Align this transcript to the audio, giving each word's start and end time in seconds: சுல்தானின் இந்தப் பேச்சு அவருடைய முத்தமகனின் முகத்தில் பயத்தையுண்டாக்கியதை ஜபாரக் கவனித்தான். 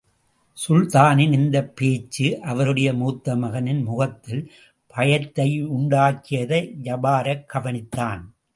சுல்தானின் 0.67 1.31
இந்தப் 1.31 1.75
பேச்சு 1.75 2.41
அவருடைய 2.41 2.93
முத்தமகனின் 2.93 3.83
முகத்தில் 3.83 4.51
பயத்தையுண்டாக்கியதை 4.97 6.75
ஜபாரக் 6.83 7.45
கவனித்தான். 7.53 8.21